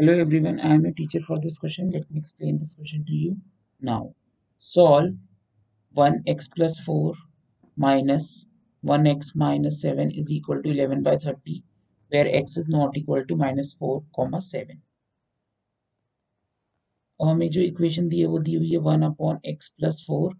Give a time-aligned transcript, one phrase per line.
[0.00, 1.90] Hello everyone, I am a teacher for this question.
[1.90, 3.36] Let me explain this question to you
[3.82, 4.14] now.
[4.58, 5.10] Solve
[5.94, 7.12] 1x plus 4
[7.76, 8.46] minus
[8.82, 11.62] 1x minus 7 is equal to 11 by 30
[12.12, 14.80] where x is not equal to minus 4 comma 7.
[17.20, 20.34] और हमें जो equation दी है वो दी हुई है one upon x plus four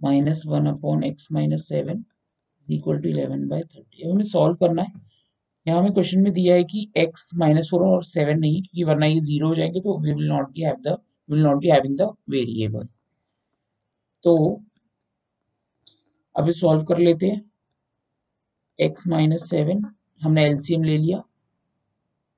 [0.00, 2.04] minus one upon x minus seven
[2.68, 5.02] is equal to eleven by thirty हमें solve करना है
[5.66, 9.06] यहाँ हमें क्वेश्चन में दिया है कि x माइनस फोर और सेवन नहीं, क्योंकि वरना
[9.06, 10.96] ये ज़ीरो हो जाएँगे तो we will not be have the
[11.28, 12.86] will not be having the variable
[14.24, 14.34] तो
[16.34, 17.40] अभी सॉल्व कर लेते हैं।
[18.78, 19.82] X माइनस सेवन
[20.22, 21.22] हमने एलसीएम ले लिया।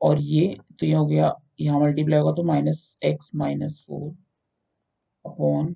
[0.00, 4.10] और ये तो ये हो गया, यहाँ मल्टीप्लाई होगा तो minus x minus four
[5.24, 5.74] upon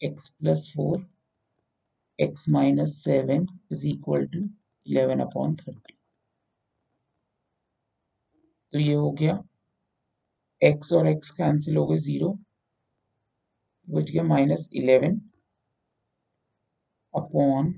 [0.00, 1.06] x plus four
[2.18, 4.40] x minus seven is equal to
[4.86, 5.97] eleven upon thirty
[8.72, 9.38] तो ये हो गया।
[10.62, 12.28] X और x कैंसिल हो गए ज़ीरो
[13.88, 15.20] बच गया minus eleven
[17.14, 17.72] upon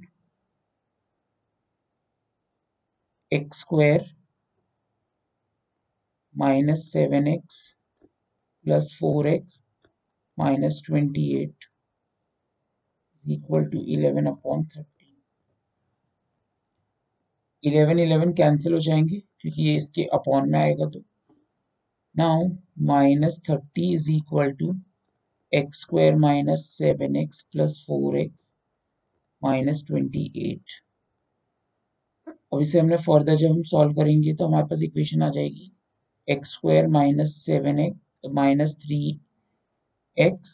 [3.33, 4.05] x square
[6.35, 7.63] minus seven x
[8.65, 9.63] plus four x
[10.39, 11.65] minus twenty eight
[13.25, 15.17] equal to eleven upon thirteen
[17.65, 21.05] eleven eleven cancel हो जाएँगे। क्योंकि ये इसके अपॉन में आएगा तो।
[22.15, 22.49] Now
[22.87, 24.75] minus thirty is equal to
[25.53, 28.53] x square minus seven x plus four x
[29.43, 30.73] minus twenty eight
[32.53, 35.71] अब इसे हमने फर्दर जब हम सॉल्व करेंगे तो हमारे पास इक्वेशन आ जाएगी।
[36.29, 39.01] X square minus seven x minus three
[40.17, 40.53] x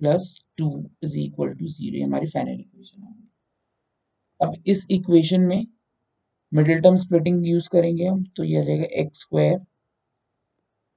[0.00, 0.24] plus
[0.58, 0.68] two
[1.04, 3.28] is equal to zero हमारी फाइनल इक्वेशन होगी
[4.44, 5.66] अब इस इक्वेशन में
[6.52, 9.58] मिडिल टर्म स्प्लिटिंग यूज़ करेंगे हम तो यह आ जाएगा x square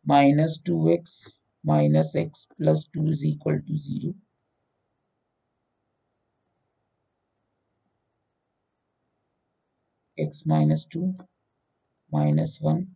[0.06, 1.20] minus two x
[1.64, 4.14] minus x plus two is equal to zero
[10.18, 11.16] x minus 2
[12.12, 12.88] minus 1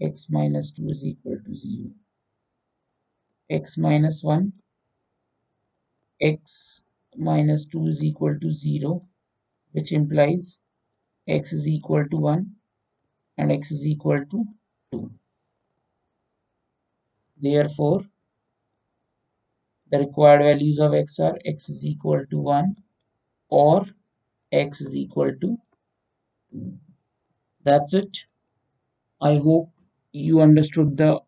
[0.00, 1.90] x minus 2 is equal to 0
[3.50, 4.52] x minus 1
[6.20, 6.82] x
[7.16, 9.00] minus 2 is equal to 0
[9.76, 10.58] which implies
[11.28, 12.44] x is equal to 1
[13.38, 14.44] and x is equal to
[14.92, 15.10] 2.
[17.36, 18.02] Therefore,
[19.90, 22.76] the required values of x are x is equal to 1
[23.50, 23.84] or
[24.52, 25.58] x is equal to
[26.52, 26.78] 2.
[27.64, 28.24] That's it.
[29.20, 29.70] I hope
[30.12, 31.20] you understood the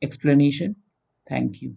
[0.00, 0.76] explanation.
[1.28, 1.76] Thank you.